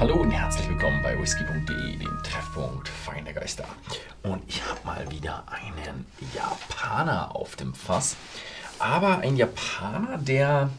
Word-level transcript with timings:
Hallo 0.00 0.14
und 0.14 0.30
herzlich 0.30 0.66
willkommen 0.66 1.02
bei 1.02 1.20
whisky.de, 1.20 1.96
dem 1.98 2.22
Treffpunkt 2.22 2.88
feiner 2.88 3.34
Geister. 3.34 3.66
Und 4.22 4.42
ich 4.48 4.64
habe 4.64 4.80
mal 4.82 5.10
wieder 5.10 5.44
einen 5.46 6.06
Japaner 6.34 7.36
auf 7.36 7.54
dem 7.54 7.74
Fass. 7.74 8.16
Aber 8.78 9.18
ein 9.18 9.36
Japaner, 9.36 10.16
der 10.16 10.70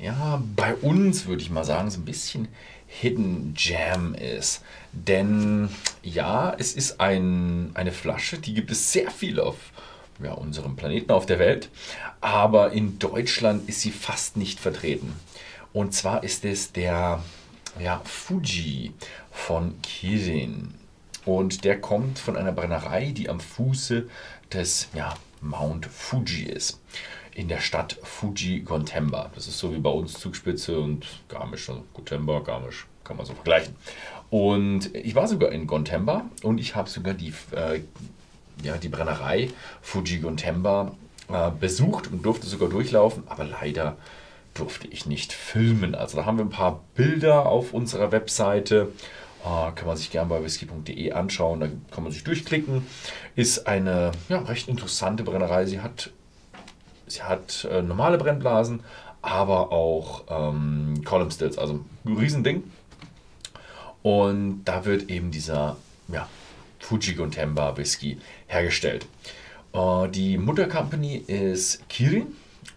ja 0.00 0.42
bei 0.56 0.74
uns, 0.74 1.26
würde 1.26 1.40
ich 1.40 1.50
mal 1.50 1.62
sagen, 1.62 1.88
so 1.88 2.00
ein 2.00 2.04
bisschen 2.04 2.48
Hidden 2.88 3.54
Jam 3.56 4.12
ist. 4.14 4.64
Denn 4.90 5.68
ja, 6.02 6.52
es 6.58 6.72
ist 6.72 7.00
ein, 7.00 7.70
eine 7.74 7.92
Flasche, 7.92 8.38
die 8.38 8.54
gibt 8.54 8.72
es 8.72 8.92
sehr 8.92 9.12
viel 9.12 9.38
auf 9.38 9.70
ja, 10.20 10.32
unserem 10.32 10.74
Planeten, 10.74 11.12
auf 11.12 11.26
der 11.26 11.38
Welt. 11.38 11.68
Aber 12.20 12.72
in 12.72 12.98
Deutschland 12.98 13.68
ist 13.68 13.82
sie 13.82 13.92
fast 13.92 14.36
nicht 14.36 14.58
vertreten. 14.58 15.14
Und 15.72 15.94
zwar 15.94 16.24
ist 16.24 16.44
es 16.44 16.72
der 16.72 17.22
ja, 17.78 18.00
Fuji 18.04 18.92
von 19.30 19.80
Kirin. 19.82 20.74
Und 21.24 21.64
der 21.64 21.80
kommt 21.80 22.18
von 22.18 22.36
einer 22.36 22.52
Brennerei, 22.52 23.10
die 23.10 23.28
am 23.28 23.40
Fuße 23.40 24.08
des 24.52 24.88
ja, 24.94 25.14
Mount 25.40 25.86
Fuji 25.86 26.44
ist. 26.44 26.80
In 27.34 27.48
der 27.48 27.60
Stadt 27.60 27.98
Fuji 28.02 28.60
Gontemba. 28.60 29.30
Das 29.34 29.46
ist 29.46 29.58
so 29.58 29.74
wie 29.74 29.78
bei 29.78 29.90
uns 29.90 30.14
Zugspitze 30.14 30.78
und 30.78 31.06
Garmisch. 31.28 31.68
Also 31.68 31.84
Gontemba, 31.92 32.40
Garmisch 32.40 32.86
kann 33.04 33.16
man 33.16 33.26
so 33.26 33.34
vergleichen. 33.34 33.74
Und 34.30 34.94
ich 34.94 35.14
war 35.14 35.28
sogar 35.28 35.52
in 35.52 35.66
Gontemba 35.66 36.24
und 36.42 36.58
ich 36.58 36.74
habe 36.74 36.88
sogar 36.88 37.14
die, 37.14 37.32
äh, 37.52 37.80
ja, 38.62 38.76
die 38.76 38.88
Brennerei 38.88 39.50
Fuji 39.82 40.18
Gontemba 40.18 40.92
äh, 41.28 41.50
besucht 41.50 42.10
und 42.10 42.24
durfte 42.24 42.46
sogar 42.46 42.68
durchlaufen, 42.68 43.24
aber 43.26 43.44
leider 43.44 43.96
durfte 44.58 44.88
ich 44.88 45.06
nicht 45.06 45.32
filmen. 45.32 45.94
Also 45.94 46.16
da 46.16 46.24
haben 46.24 46.38
wir 46.38 46.44
ein 46.44 46.50
paar 46.50 46.82
Bilder 46.94 47.46
auf 47.46 47.72
unserer 47.72 48.12
Webseite. 48.12 48.92
Uh, 49.44 49.70
kann 49.76 49.86
man 49.86 49.96
sich 49.96 50.10
gerne 50.10 50.28
bei 50.28 50.42
whisky.de 50.42 51.12
anschauen. 51.12 51.60
Da 51.60 51.68
kann 51.92 52.02
man 52.02 52.12
sich 52.12 52.24
durchklicken. 52.24 52.84
Ist 53.36 53.68
eine 53.68 54.10
ja, 54.28 54.40
recht 54.40 54.68
interessante 54.68 55.22
Brennerei. 55.22 55.66
Sie 55.66 55.80
hat, 55.80 56.10
sie 57.06 57.22
hat 57.22 57.66
äh, 57.70 57.80
normale 57.82 58.18
Brennblasen, 58.18 58.80
aber 59.22 59.70
auch 59.70 60.24
ähm, 60.28 61.02
Column 61.04 61.30
Stills. 61.30 61.58
Also 61.58 61.84
ein 62.04 62.16
Riesending. 62.16 62.64
Und 64.02 64.64
da 64.64 64.84
wird 64.84 65.10
eben 65.10 65.30
dieser 65.30 65.76
ja, 66.08 66.28
Fuji 66.80 67.14
Gontemba 67.14 67.76
Whisky 67.76 68.18
hergestellt. 68.48 69.06
Uh, 69.72 70.06
die 70.06 70.38
Muttercompany 70.38 71.16
ist 71.26 71.88
Kirin 71.88 72.34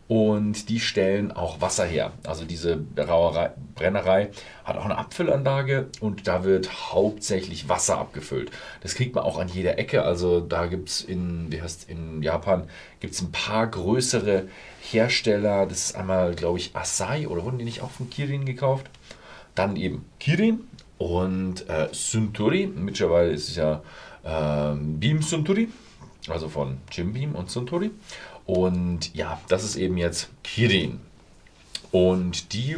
und 0.10 0.70
die 0.70 0.80
stellen 0.80 1.32
auch 1.32 1.62
Wasser 1.62 1.86
her. 1.86 2.14
Also 2.26 2.44
diese 2.44 2.78
Brauerei, 2.78 3.52
Brennerei 3.76 4.32
hat 4.66 4.76
auch 4.76 4.86
eine 4.86 4.98
Abfüllanlage 4.98 5.88
und 6.00 6.28
da 6.28 6.44
wird 6.44 6.92
hauptsächlich 6.92 7.70
Wasser 7.70 8.00
abgefüllt. 8.00 8.50
Das 8.82 8.96
kriegt 8.96 9.14
man 9.14 9.24
auch 9.24 9.38
an 9.38 9.50
jeder 9.50 9.78
Ecke. 9.78 10.02
Also 10.02 10.40
da 10.40 10.66
gibt 10.66 10.90
es 10.90 11.02
in, 11.02 11.52
wie 11.52 11.62
heißt, 11.62 11.88
in 11.92 12.24
Japan 12.24 12.68
gibt's 13.00 13.22
ein 13.22 13.32
paar 13.32 13.68
größere 13.68 14.48
Hersteller. 14.82 15.68
Das 15.68 15.78
ist 15.86 15.96
einmal, 15.96 16.34
glaube 16.34 16.58
ich, 16.58 16.76
Asai 16.76 17.28
oder 17.28 17.46
wurden 17.46 17.60
die 17.60 17.66
nicht 17.66 17.84
auch 17.84 17.92
von 17.92 18.10
Kirin 18.10 18.46
gekauft? 18.46 18.90
Dann 19.54 19.76
eben 19.76 20.06
Kirin 20.20 20.62
und 20.98 21.70
äh, 21.70 21.88
Suntory. 21.92 22.66
Mittlerweile 22.66 23.30
ist 23.30 23.50
es 23.50 23.58
ja 23.58 23.84
äh, 24.24 24.76
Beam 24.76 25.22
Suntory, 25.22 25.70
also 26.28 26.50
von 26.50 26.78
Jim 26.92 27.14
Beam 27.14 27.36
und 27.36 27.52
Suntory. 27.52 27.92
Und 28.50 29.14
ja, 29.14 29.40
das 29.48 29.64
ist 29.64 29.76
eben 29.76 29.96
jetzt 29.96 30.30
Kirin. 30.44 31.00
Und 31.92 32.52
die 32.54 32.78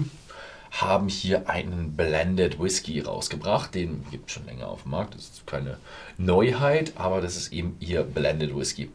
haben 0.69 1.07
hier 1.07 1.49
einen 1.49 1.95
Blended 1.95 2.59
Whisky 2.59 2.99
rausgebracht. 2.99 3.73
Den 3.73 4.03
gibt 4.11 4.27
es 4.27 4.33
schon 4.33 4.45
länger 4.47 4.67
auf 4.67 4.81
dem 4.81 4.91
Markt. 4.91 5.15
Das 5.15 5.21
ist 5.21 5.47
keine 5.47 5.77
Neuheit, 6.17 6.91
aber 6.97 7.21
das 7.21 7.37
ist 7.37 7.53
eben 7.53 7.77
ihr 7.79 8.03
Blended 8.03 8.53
Whisky. 8.53 8.89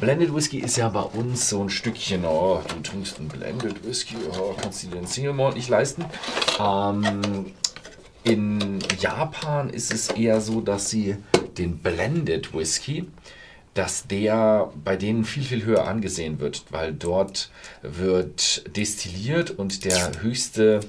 Blended 0.00 0.34
Whisky 0.34 0.60
ist 0.60 0.78
ja 0.78 0.88
bei 0.88 1.02
uns 1.02 1.50
so 1.50 1.62
ein 1.62 1.68
Stückchen, 1.68 2.24
oh, 2.24 2.62
du 2.66 2.80
trinkst 2.80 3.18
einen 3.18 3.28
Blended 3.28 3.86
Whisky, 3.86 4.16
oh, 4.34 4.54
kannst 4.58 4.84
du 4.84 4.86
dir 4.86 4.96
den 4.96 5.06
Single 5.06 5.34
Malt 5.34 5.56
nicht 5.56 5.68
leisten. 5.68 6.06
Ähm, 6.58 7.52
in 8.24 8.78
Japan 8.98 9.68
ist 9.68 9.92
es 9.92 10.08
eher 10.08 10.40
so, 10.40 10.62
dass 10.62 10.88
sie 10.88 11.16
den 11.58 11.76
Blended 11.76 12.54
Whisky 12.54 13.06
dass 13.74 14.06
der 14.06 14.70
bei 14.84 14.96
denen 14.96 15.24
viel, 15.24 15.44
viel 15.44 15.64
höher 15.64 15.86
angesehen 15.86 16.40
wird, 16.40 16.64
weil 16.70 16.92
dort 16.92 17.50
wird 17.82 18.76
destilliert 18.76 19.50
und 19.50 19.84
der 19.84 20.22
höchste 20.22 20.80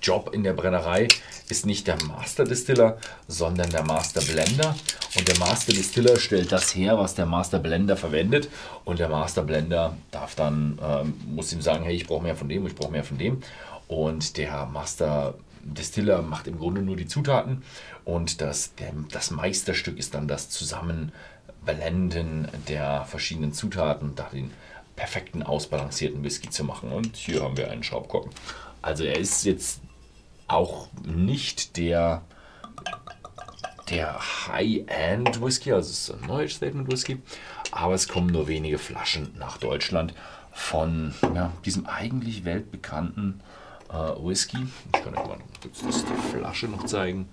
Job 0.00 0.30
in 0.32 0.42
der 0.42 0.54
Brennerei 0.54 1.08
ist 1.48 1.66
nicht 1.66 1.86
der 1.86 2.02
Master 2.04 2.44
Distiller, 2.44 2.98
sondern 3.28 3.68
der 3.70 3.84
Master 3.84 4.22
Blender. 4.22 4.74
Und 5.16 5.28
der 5.28 5.38
Master 5.38 5.72
Distiller 5.72 6.16
stellt 6.18 6.50
das 6.52 6.74
her, 6.74 6.98
was 6.98 7.14
der 7.14 7.26
Master 7.26 7.58
Blender 7.58 7.96
verwendet. 7.96 8.48
Und 8.84 8.98
der 8.98 9.08
Master 9.08 9.42
Blender 9.42 9.96
darf 10.10 10.34
dann, 10.34 10.78
ähm, 10.82 11.14
muss 11.26 11.52
ihm 11.52 11.60
sagen, 11.60 11.84
hey, 11.84 11.94
ich 11.94 12.06
brauche 12.06 12.22
mehr 12.22 12.34
von 12.34 12.48
dem, 12.48 12.66
ich 12.66 12.74
brauche 12.74 12.92
mehr 12.92 13.04
von 13.04 13.18
dem. 13.18 13.42
Und 13.86 14.38
der 14.38 14.66
Master 14.66 15.34
Distiller 15.64 16.22
macht 16.22 16.46
im 16.46 16.58
Grunde 16.58 16.82
nur 16.82 16.96
die 16.96 17.06
Zutaten. 17.06 17.62
Und 18.04 18.40
das, 18.40 18.74
der, 18.76 18.92
das 19.10 19.30
Meisterstück 19.30 19.98
ist 19.98 20.14
dann 20.14 20.28
das 20.28 20.50
Zusammen 20.50 21.12
Blenden 21.64 22.48
der 22.68 23.04
verschiedenen 23.06 23.52
Zutaten, 23.52 24.14
da 24.14 24.28
den 24.32 24.50
perfekten 24.96 25.42
ausbalancierten 25.42 26.22
Whisky 26.22 26.50
zu 26.50 26.64
machen. 26.64 26.92
Und 26.92 27.16
hier 27.16 27.42
haben 27.42 27.56
wir 27.56 27.70
einen 27.70 27.82
Schraubkorken. 27.82 28.32
Also 28.82 29.04
er 29.04 29.18
ist 29.18 29.44
jetzt 29.44 29.80
auch 30.46 30.88
nicht 31.04 31.76
der, 31.76 32.22
der 33.88 34.18
High-End 34.48 35.40
Whisky, 35.42 35.72
also 35.72 35.90
es 35.90 36.08
ist 36.08 36.10
ein 36.10 36.26
neues 36.26 36.54
Statement 36.54 36.90
Whisky, 36.90 37.20
aber 37.72 37.94
es 37.94 38.08
kommen 38.08 38.28
nur 38.28 38.46
wenige 38.46 38.78
Flaschen 38.78 39.34
nach 39.38 39.56
Deutschland 39.56 40.14
von 40.52 41.14
ja, 41.34 41.52
diesem 41.64 41.86
eigentlich 41.86 42.44
weltbekannten 42.44 43.40
äh, 43.94 44.26
Whisky. 44.26 44.66
Ich 44.94 45.02
kann 45.02 45.16
euch 45.16 45.26
mal 45.26 45.38
die 45.62 46.30
Flasche 46.30 46.66
noch 46.68 46.84
zeigen 46.84 47.28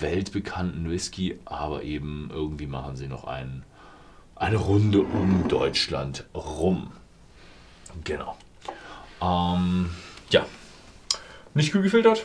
weltbekannten 0.00 0.90
Whisky, 0.90 1.38
aber 1.44 1.82
eben 1.82 2.30
irgendwie 2.32 2.66
machen 2.66 2.96
sie 2.96 3.08
noch 3.08 3.24
einen, 3.24 3.64
eine 4.36 4.56
Runde 4.56 5.00
um 5.00 5.48
Deutschland 5.48 6.24
rum. 6.34 6.92
Genau. 8.04 8.36
Ähm, 9.20 9.90
ja, 10.30 10.46
nicht 11.54 11.72
kühl 11.72 11.82
gefiltert 11.82 12.24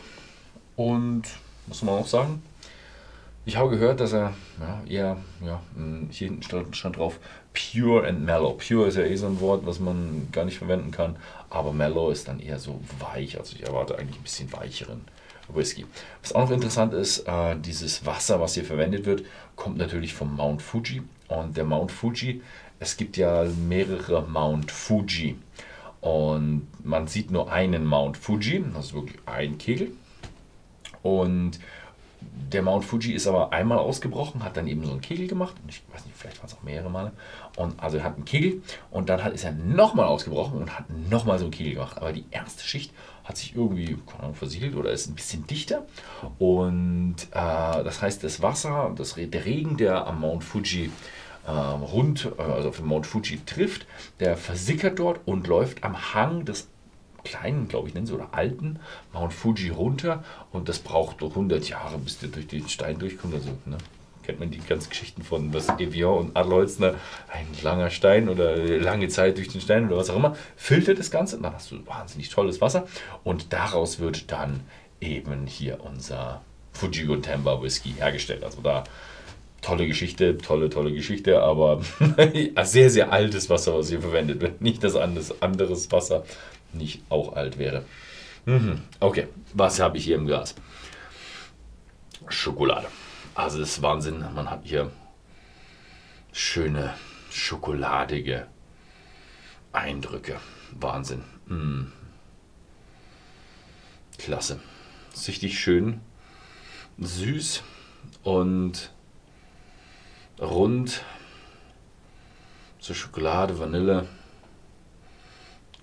und 0.76 1.22
soll 1.70 1.86
man 1.86 2.00
noch 2.00 2.06
sagen? 2.06 2.42
Ich 3.46 3.56
habe 3.58 3.70
gehört, 3.70 4.00
dass 4.00 4.12
er 4.12 4.32
ja, 4.58 4.82
eher, 4.88 5.16
ja, 5.44 5.60
hier 6.10 6.28
hinten 6.28 6.42
stand, 6.42 6.76
stand 6.76 6.96
drauf, 6.96 7.18
pure 7.52 8.06
and 8.06 8.24
mellow. 8.24 8.54
Pure 8.54 8.88
ist 8.88 8.96
ja 8.96 9.02
eh 9.02 9.16
so 9.16 9.26
ein 9.26 9.40
Wort, 9.40 9.66
was 9.66 9.80
man 9.80 10.28
gar 10.32 10.46
nicht 10.46 10.58
verwenden 10.58 10.90
kann, 10.92 11.16
aber 11.54 11.72
mellow 11.72 12.10
ist 12.10 12.26
dann 12.26 12.40
eher 12.40 12.58
so 12.58 12.80
weich. 12.98 13.38
Also 13.38 13.54
ich 13.56 13.64
erwarte 13.64 13.96
eigentlich 13.96 14.18
ein 14.18 14.24
bisschen 14.24 14.52
weicheren 14.52 15.02
Whisky. 15.48 15.86
Was 16.20 16.32
auch 16.32 16.42
noch 16.42 16.50
interessant 16.50 16.92
ist, 16.94 17.20
äh, 17.28 17.56
dieses 17.56 18.04
Wasser, 18.04 18.40
was 18.40 18.54
hier 18.54 18.64
verwendet 18.64 19.06
wird, 19.06 19.24
kommt 19.54 19.78
natürlich 19.78 20.14
vom 20.14 20.34
Mount 20.34 20.62
Fuji. 20.62 21.02
Und 21.28 21.56
der 21.56 21.64
Mount 21.64 21.92
Fuji, 21.92 22.42
es 22.80 22.96
gibt 22.96 23.16
ja 23.16 23.44
mehrere 23.68 24.22
Mount 24.22 24.70
Fuji. 24.70 25.36
Und 26.00 26.66
man 26.82 27.06
sieht 27.06 27.30
nur 27.30 27.50
einen 27.52 27.86
Mount 27.86 28.16
Fuji, 28.16 28.64
das 28.74 28.86
ist 28.86 28.94
wirklich 28.94 29.18
ein 29.26 29.56
Kegel. 29.56 29.92
Und 31.02 31.60
der 32.52 32.62
Mount 32.62 32.84
Fuji 32.84 33.12
ist 33.12 33.26
aber 33.26 33.52
einmal 33.52 33.78
ausgebrochen, 33.78 34.44
hat 34.44 34.56
dann 34.56 34.66
eben 34.66 34.84
so 34.84 34.92
einen 34.92 35.00
Kegel 35.00 35.26
gemacht. 35.26 35.54
Ich 35.68 35.82
weiß 35.92 36.04
nicht, 36.06 36.16
vielleicht 36.16 36.38
waren 36.38 36.46
es 36.46 36.54
auch 36.54 36.62
mehrere 36.62 36.90
Male. 36.90 37.12
Und 37.56 37.80
also 37.82 37.96
er 37.98 38.04
hat 38.04 38.16
einen 38.16 38.24
Kegel 38.24 38.62
und 38.90 39.08
dann 39.08 39.22
hat, 39.24 39.32
ist 39.32 39.44
er 39.44 39.52
nochmal 39.52 40.06
ausgebrochen 40.06 40.60
und 40.60 40.78
hat 40.78 40.84
nochmal 41.10 41.38
so 41.38 41.44
einen 41.44 41.52
Kegel 41.52 41.74
gemacht. 41.74 41.96
Aber 41.98 42.12
die 42.12 42.24
erste 42.30 42.64
Schicht 42.64 42.92
hat 43.24 43.36
sich 43.36 43.56
irgendwie 43.56 43.96
Ahnung, 44.18 44.34
versiegelt 44.34 44.76
oder 44.76 44.90
ist 44.90 45.08
ein 45.08 45.14
bisschen 45.14 45.46
dichter. 45.46 45.84
Und 46.38 47.16
äh, 47.30 47.34
das 47.34 48.02
heißt, 48.02 48.22
das 48.22 48.42
Wasser, 48.42 48.92
das, 48.96 49.14
der 49.14 49.44
Regen, 49.44 49.76
der 49.76 50.06
am 50.06 50.20
Mount 50.20 50.44
Fuji 50.44 50.90
äh, 51.46 51.50
rund, 51.50 52.30
also 52.38 52.68
auf 52.68 52.76
dem 52.76 52.86
Mount 52.86 53.06
Fuji 53.06 53.40
trifft, 53.44 53.86
der 54.20 54.36
versickert 54.36 54.98
dort 54.98 55.20
und 55.26 55.46
läuft 55.46 55.84
am 55.84 56.14
Hang 56.14 56.44
des 56.44 56.68
kleinen, 57.24 57.68
glaube 57.68 57.88
ich, 57.88 57.94
nennen 57.94 58.06
sie, 58.06 58.12
oder 58.12 58.28
alten 58.32 58.78
Mount 59.12 59.32
Fuji 59.32 59.70
runter. 59.70 60.22
Und 60.52 60.68
das 60.68 60.78
braucht 60.78 61.22
100 61.22 61.68
Jahre, 61.68 61.98
bis 61.98 62.18
der 62.18 62.28
durch 62.28 62.46
den 62.46 62.68
Stein 62.68 62.98
durchkommt. 62.98 63.34
Also, 63.34 63.50
ne? 63.66 63.78
kennt 64.24 64.40
man 64.40 64.50
die 64.50 64.58
ganzen 64.58 64.90
Geschichten 64.90 65.22
von 65.22 65.52
was 65.52 65.68
Evian 65.78 66.14
und 66.14 66.36
Adelholzner, 66.36 66.94
ein 67.32 67.46
langer 67.62 67.90
Stein 67.90 68.28
oder 68.28 68.56
lange 68.56 69.08
Zeit 69.08 69.36
durch 69.36 69.48
den 69.48 69.60
Stein 69.60 69.86
oder 69.86 69.96
was 69.96 70.10
auch 70.10 70.16
immer, 70.16 70.36
filtert 70.56 70.98
das 70.98 71.10
Ganze, 71.10 71.38
dann 71.40 71.52
hast 71.52 71.70
du 71.70 71.86
wahnsinnig 71.86 72.30
tolles 72.30 72.60
Wasser 72.60 72.86
und 73.22 73.52
daraus 73.52 73.98
wird 73.98 74.32
dann 74.32 74.60
eben 75.00 75.46
hier 75.46 75.80
unser 75.84 76.42
Fujigo 76.72 77.16
Temba 77.16 77.62
Whisky 77.62 77.94
hergestellt. 77.98 78.42
Also 78.44 78.60
da 78.62 78.84
tolle 79.60 79.86
Geschichte, 79.86 80.36
tolle, 80.38 80.68
tolle 80.68 80.92
Geschichte, 80.92 81.42
aber 81.42 81.80
sehr, 82.64 82.90
sehr 82.90 83.12
altes 83.12 83.48
Wasser, 83.48 83.78
was 83.78 83.88
hier 83.88 84.00
verwendet 84.00 84.40
wird. 84.40 84.60
Nicht, 84.60 84.84
dass 84.84 84.96
anderes, 84.96 85.90
Wasser 85.90 86.24
nicht 86.74 87.02
auch 87.08 87.34
alt 87.34 87.58
wäre. 87.58 87.84
Mhm. 88.46 88.82
Okay, 89.00 89.28
was 89.52 89.80
habe 89.80 89.98
ich 89.98 90.04
hier 90.04 90.16
im 90.16 90.26
Glas? 90.26 90.54
Schokolade. 92.28 92.88
Also 93.34 93.58
das 93.58 93.70
ist 93.70 93.82
Wahnsinn. 93.82 94.24
Man 94.34 94.50
hat 94.50 94.60
hier 94.64 94.90
schöne 96.32 96.94
schokoladige 97.30 98.46
Eindrücke. 99.72 100.40
Wahnsinn. 100.72 101.24
Mm. 101.46 101.92
Klasse. 104.18 104.60
Ist 105.12 105.28
richtig 105.28 105.58
schön 105.58 106.00
süß 106.98 107.62
und 108.22 108.90
rund. 110.40 111.02
So 112.78 112.94
Schokolade, 112.94 113.58
Vanille, 113.58 114.06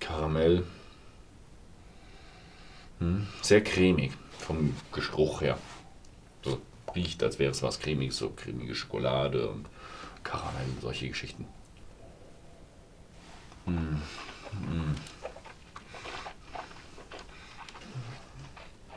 Karamell. 0.00 0.64
Hm, 3.02 3.26
sehr 3.40 3.64
cremig 3.64 4.12
vom 4.38 4.76
Geruch 4.92 5.40
her. 5.40 5.58
So 6.44 6.62
riecht, 6.94 7.20
als 7.24 7.40
wäre 7.40 7.50
es 7.50 7.60
was 7.60 7.80
cremiges, 7.80 8.18
so 8.18 8.30
cremige 8.30 8.76
Schokolade 8.76 9.48
und 9.50 9.66
Karamell, 10.22 10.68
solche 10.80 11.08
Geschichten. 11.08 11.44
Hm. 13.64 14.00
Hm. 14.52 14.94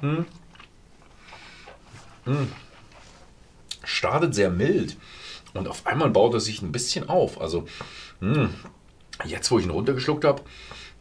Hm. 0.01 0.25
Hm. 2.25 2.51
Startet 3.83 4.35
sehr 4.35 4.51
mild 4.51 4.97
und 5.55 5.67
auf 5.67 5.87
einmal 5.87 6.11
baut 6.11 6.35
er 6.35 6.39
sich 6.39 6.61
ein 6.61 6.71
bisschen 6.71 7.09
auf. 7.09 7.41
Also 7.41 7.65
hm. 8.19 8.53
jetzt, 9.25 9.49
wo 9.49 9.57
ich 9.57 9.65
ihn 9.65 9.71
runtergeschluckt 9.71 10.25
habe, 10.25 10.43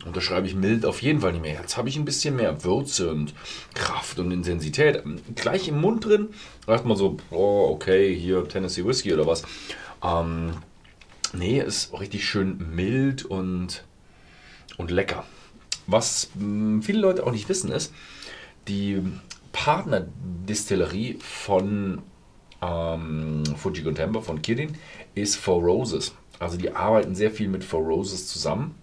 unterschreibe 0.05 0.47
ich 0.47 0.55
mild 0.55 0.85
auf 0.85 1.03
jeden 1.03 1.21
Fall 1.21 1.33
nicht 1.33 1.43
mehr. 1.43 1.61
Jetzt 1.61 1.77
habe 1.77 1.89
ich 1.89 1.97
ein 1.97 2.05
bisschen 2.05 2.37
mehr 2.37 2.65
Würze 2.65 3.11
und 3.11 3.35
Kraft 3.75 4.19
und 4.19 4.31
Intensität. 4.31 5.03
Gleich 5.35 5.69
im 5.69 5.81
Mund 5.81 6.05
drin, 6.05 6.29
erstmal 6.67 6.97
so, 6.97 7.17
oh, 7.31 7.69
okay, 7.71 8.15
hier 8.15 8.47
Tennessee 8.49 8.85
Whiskey 8.85 9.13
oder 9.15 9.27
was. 9.27 9.43
Ähm, 10.03 10.53
nee, 11.33 11.61
ist 11.61 11.99
richtig 11.99 12.25
schön 12.27 12.75
mild 12.75 13.25
und, 13.25 13.85
und 14.77 14.91
lecker. 14.91 15.25
Was 15.87 16.31
mh, 16.35 16.41
hm, 16.41 16.83
viele 16.83 17.01
Leute 17.01 17.27
auch 17.27 17.33
nicht 17.33 17.49
wissen 17.49 17.71
ist, 17.71 17.93
die 18.69 19.03
Partnerdistillerie 19.53 21.19
von 21.21 22.03
ähm, 22.63 23.45
Fuji 23.57 23.83
Contempo, 23.83 24.21
von 24.21 24.43
Kirin, 24.43 24.77
ist 25.15 25.37
Four 25.37 25.63
Roses. 25.63 26.15
Also 26.39 26.57
die 26.59 26.73
arbeiten 26.73 27.15
sehr 27.15 27.31
viel 27.31 27.49
mit 27.49 27.63
Four 27.63 27.83
Roses 27.83 28.27
zusammen. 28.27 28.75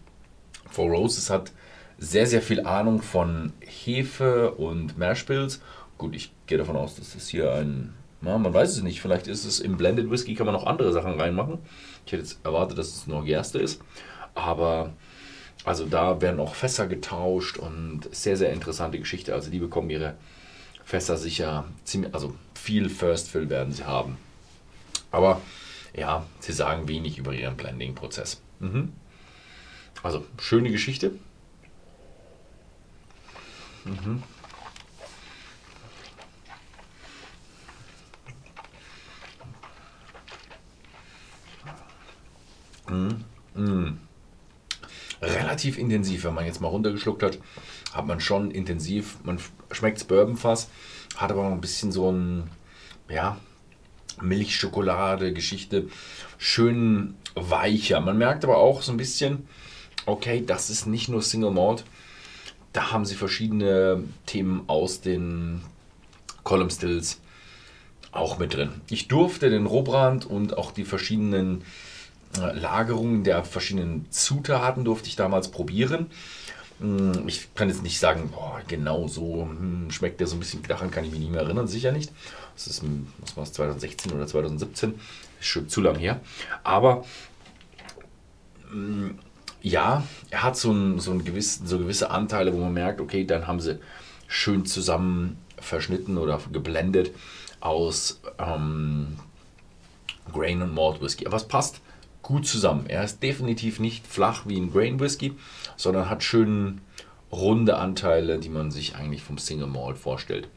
Four 0.71 0.89
Roses 0.89 1.29
hat 1.29 1.51
sehr, 1.99 2.25
sehr 2.25 2.41
viel 2.41 2.65
Ahnung 2.65 3.01
von 3.01 3.53
Hefe 3.59 4.51
und 4.51 4.97
Mashbills. 4.97 5.61
Gut, 5.97 6.15
ich 6.15 6.31
gehe 6.47 6.57
davon 6.57 6.75
aus, 6.75 6.95
dass 6.95 7.13
das 7.13 7.27
hier 7.27 7.53
ein, 7.53 7.93
na, 8.21 8.37
man 8.37 8.53
weiß 8.53 8.77
es 8.77 8.81
nicht, 8.81 9.01
vielleicht 9.01 9.27
ist 9.27 9.45
es 9.45 9.59
im 9.59 9.77
Blended 9.77 10.09
Whisky, 10.09 10.33
kann 10.33 10.47
man 10.47 10.55
noch 10.55 10.65
andere 10.65 10.91
Sachen 10.93 11.19
reinmachen. 11.19 11.59
Ich 12.05 12.11
hätte 12.11 12.23
jetzt 12.23 12.43
erwartet, 12.43 12.79
dass 12.79 12.87
es 12.87 13.07
nur 13.07 13.23
Gerste 13.23 13.59
ist, 13.59 13.81
aber 14.33 14.93
also 15.63 15.85
da 15.85 16.21
werden 16.21 16.39
auch 16.39 16.55
Fässer 16.55 16.87
getauscht 16.87 17.57
und 17.57 18.01
sehr, 18.11 18.35
sehr 18.35 18.51
interessante 18.51 18.97
Geschichte. 18.97 19.33
Also 19.35 19.51
die 19.51 19.59
bekommen 19.59 19.91
ihre 19.91 20.15
Fässer 20.83 21.17
sicher, 21.17 21.65
ziemlich, 21.83 22.13
also 22.15 22.33
viel 22.55 22.89
First 22.89 23.29
Fill 23.29 23.49
werden 23.49 23.73
sie 23.73 23.83
haben. 23.83 24.17
Aber 25.11 25.41
ja, 25.95 26.25
sie 26.39 26.53
sagen 26.53 26.87
wenig 26.87 27.17
über 27.17 27.33
ihren 27.33 27.57
Blending-Prozess. 27.57 28.41
Mhm. 28.59 28.93
Also 30.03 30.25
schöne 30.39 30.71
Geschichte. 30.71 31.11
Mhm. 33.85 34.23
Mhm. 42.89 43.25
Mhm 43.55 43.99
relativ 45.21 45.77
intensiv. 45.77 46.23
Wenn 46.23 46.33
man 46.33 46.45
jetzt 46.45 46.61
mal 46.61 46.67
runtergeschluckt 46.67 47.23
hat, 47.23 47.37
hat 47.93 48.07
man 48.07 48.19
schon 48.19 48.51
intensiv, 48.51 49.17
man 49.23 49.39
schmeckt 49.71 49.97
es 49.97 50.03
Bourbonfass, 50.03 50.69
hat 51.15 51.31
aber 51.31 51.43
noch 51.43 51.51
ein 51.51 51.61
bisschen 51.61 51.91
so 51.91 52.11
ein, 52.11 52.49
ja, 53.09 53.37
Milchschokolade-Geschichte, 54.21 55.87
schön 56.37 57.15
weicher. 57.35 58.01
Man 58.01 58.17
merkt 58.17 58.43
aber 58.43 58.57
auch 58.57 58.81
so 58.81 58.91
ein 58.91 58.97
bisschen, 58.97 59.47
okay, 60.05 60.43
das 60.45 60.69
ist 60.69 60.85
nicht 60.85 61.09
nur 61.09 61.21
Single 61.21 61.51
Malt, 61.51 61.83
da 62.73 62.91
haben 62.91 63.05
sie 63.05 63.15
verschiedene 63.15 64.03
Themen 64.25 64.63
aus 64.67 65.01
den 65.01 65.61
Column 66.43 66.69
Stills 66.69 67.19
auch 68.11 68.39
mit 68.39 68.53
drin. 68.53 68.69
Ich 68.89 69.07
durfte 69.07 69.49
den 69.49 69.65
Rohbrand 69.65 70.25
und 70.25 70.57
auch 70.57 70.71
die 70.71 70.85
verschiedenen 70.85 71.63
Lagerung 72.37 73.23
der 73.23 73.43
verschiedenen 73.43 74.09
Zutaten 74.09 74.85
durfte 74.85 75.07
ich 75.07 75.15
damals 75.15 75.49
probieren. 75.49 76.07
Hm, 76.79 77.27
ich 77.27 77.53
kann 77.55 77.69
jetzt 77.69 77.83
nicht 77.83 77.99
sagen, 77.99 78.29
boah, 78.31 78.61
genau 78.67 79.07
so 79.07 79.43
hm, 79.43 79.91
schmeckt 79.91 80.19
der 80.19 80.27
so 80.27 80.35
ein 80.35 80.39
bisschen. 80.39 80.63
Daran 80.63 80.91
kann 80.91 81.03
ich 81.03 81.11
mich 81.11 81.19
nicht 81.19 81.31
mehr 81.31 81.41
erinnern, 81.41 81.67
sicher 81.67 81.91
nicht. 81.91 82.11
Das 82.55 82.67
ist, 82.67 82.83
was 83.19 83.37
war 83.37 83.43
es, 83.43 83.53
2016 83.53 84.11
oder 84.13 84.27
2017? 84.27 84.95
Ist 85.39 85.47
schon 85.47 85.69
zu 85.69 85.81
lang 85.81 85.97
her. 85.97 86.21
Aber 86.63 87.03
hm, 88.69 89.19
ja, 89.61 90.03
er 90.29 90.43
hat 90.43 90.57
so, 90.57 90.71
ein, 90.71 90.99
so, 90.99 91.11
ein 91.11 91.23
gewiss, 91.23 91.61
so 91.63 91.77
gewisse 91.77 92.09
Anteile, 92.09 92.53
wo 92.53 92.57
man 92.57 92.73
merkt, 92.73 92.99
okay, 92.99 93.25
dann 93.25 93.47
haben 93.47 93.59
sie 93.59 93.79
schön 94.27 94.65
zusammen 94.65 95.37
verschnitten 95.59 96.17
oder 96.17 96.39
geblendet 96.51 97.11
aus 97.59 98.19
ähm, 98.39 99.17
Grain 100.33 100.61
und 100.61 100.73
Malt 100.73 101.01
Whisky. 101.01 101.27
Aber 101.27 101.37
es 101.37 101.47
passt 101.47 101.81
gut 102.21 102.47
zusammen. 102.47 102.85
Er 102.87 103.03
ist 103.03 103.21
definitiv 103.21 103.79
nicht 103.79 104.07
flach 104.07 104.43
wie 104.45 104.57
ein 104.59 104.71
Grain 104.71 104.99
Whisky, 104.99 105.33
sondern 105.75 106.09
hat 106.09 106.23
schön 106.23 106.81
runde 107.31 107.77
Anteile, 107.77 108.39
die 108.39 108.49
man 108.49 108.71
sich 108.71 108.95
eigentlich 108.95 109.23
vom 109.23 109.37
Single 109.37 109.67
Malt 109.67 109.97
vorstellt. 109.97 110.47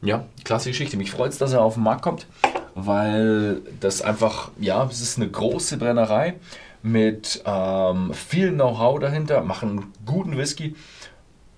Ja, 0.00 0.24
klasse 0.44 0.70
Geschichte. 0.70 0.96
Mich 0.96 1.10
freut 1.10 1.32
es, 1.32 1.38
dass 1.38 1.52
er 1.52 1.62
auf 1.62 1.74
den 1.74 1.82
Markt 1.82 2.02
kommt, 2.02 2.26
weil 2.74 3.62
das 3.80 4.00
einfach, 4.00 4.50
ja, 4.60 4.84
es 4.84 5.00
ist 5.00 5.16
eine 5.18 5.28
große 5.28 5.76
Brennerei 5.76 6.34
mit 6.92 7.42
ähm, 7.44 8.12
viel 8.14 8.52
Know-how 8.52 8.98
dahinter, 8.98 9.42
machen 9.42 9.92
guten 10.06 10.36
Whisky, 10.36 10.74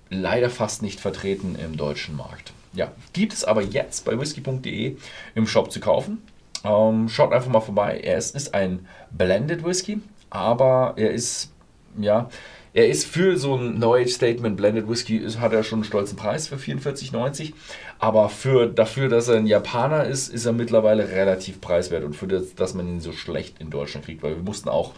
leider 0.08 0.50
fast 0.50 0.82
nicht 0.82 1.00
vertreten 1.00 1.56
im 1.62 1.76
deutschen 1.76 2.16
Markt. 2.16 2.52
Ja, 2.72 2.92
gibt 3.12 3.32
es 3.32 3.44
aber 3.44 3.62
jetzt 3.62 4.04
bei 4.04 4.18
whisky.de 4.18 4.96
im 5.34 5.46
Shop 5.46 5.72
zu 5.72 5.80
kaufen. 5.80 6.22
Ähm, 6.64 7.08
schaut 7.08 7.32
einfach 7.32 7.50
mal 7.50 7.60
vorbei. 7.60 8.00
Es 8.04 8.30
ist 8.30 8.54
ein 8.54 8.86
Blended 9.10 9.64
Whisky, 9.64 10.00
aber 10.28 10.94
er 10.96 11.10
ist, 11.10 11.52
ja, 11.98 12.28
er 12.72 12.88
ist 12.88 13.06
für 13.06 13.36
so 13.36 13.56
ein 13.56 13.78
No 13.78 13.96
Statement 14.06 14.56
Blended 14.56 14.88
Whisky, 14.88 15.16
ist, 15.16 15.40
hat 15.40 15.52
er 15.52 15.64
schon 15.64 15.78
einen 15.78 15.84
stolzen 15.84 16.16
Preis 16.16 16.46
für 16.46 16.56
44,90. 16.56 17.52
Aber 17.98 18.28
für, 18.28 18.66
dafür, 18.66 19.08
dass 19.08 19.28
er 19.28 19.36
ein 19.36 19.46
Japaner 19.46 20.04
ist, 20.04 20.28
ist 20.28 20.46
er 20.46 20.52
mittlerweile 20.52 21.08
relativ 21.08 21.60
preiswert 21.60 22.04
und 22.04 22.14
für 22.14 22.28
das, 22.28 22.54
dass 22.54 22.74
man 22.74 22.86
ihn 22.86 23.00
so 23.00 23.12
schlecht 23.12 23.60
in 23.60 23.70
Deutschland 23.70 24.06
kriegt, 24.06 24.22
weil 24.22 24.36
wir 24.36 24.42
mussten 24.42 24.68
auch 24.68 24.92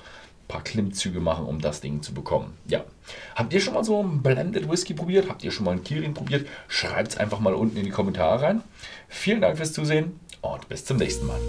paar 0.52 0.62
Klimmzüge 0.62 1.20
machen, 1.20 1.46
um 1.46 1.60
das 1.60 1.80
Ding 1.80 2.02
zu 2.02 2.12
bekommen. 2.12 2.52
Ja. 2.66 2.84
Habt 3.34 3.54
ihr 3.54 3.60
schon 3.60 3.72
mal 3.72 3.84
so 3.84 4.02
ein 4.02 4.22
Blended 4.22 4.70
Whisky 4.70 4.92
probiert? 4.92 5.28
Habt 5.30 5.42
ihr 5.42 5.50
schon 5.50 5.64
mal 5.64 5.72
einen 5.72 5.82
Kirin 5.82 6.12
probiert? 6.12 6.46
Schreibt 6.68 7.12
es 7.12 7.16
einfach 7.16 7.40
mal 7.40 7.54
unten 7.54 7.78
in 7.78 7.84
die 7.84 7.90
Kommentare 7.90 8.42
rein. 8.42 8.62
Vielen 9.08 9.40
Dank 9.40 9.56
fürs 9.56 9.72
Zusehen 9.72 10.20
und 10.42 10.68
bis 10.68 10.84
zum 10.84 10.98
nächsten 10.98 11.26
Mal. 11.26 11.40